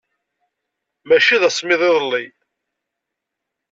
Maci 1.07 1.37
d 1.41 1.43
asemmiḍ 1.47 1.81
iḍelli. 1.89 2.25